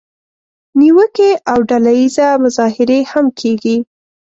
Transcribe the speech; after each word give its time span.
نیوکې 0.79 1.29
او 1.51 1.57
ډله 1.69 1.91
اییزه 1.97 2.27
مظاهرې 2.43 2.99
هم 3.11 3.25
کیږي. 3.39 3.77